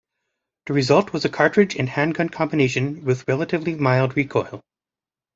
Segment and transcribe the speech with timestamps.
[0.65, 4.59] The result was a cartridge and handgun combination with relatively mild recoil.